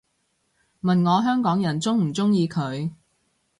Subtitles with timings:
[0.81, 2.91] 問我香港人鍾唔鍾意佢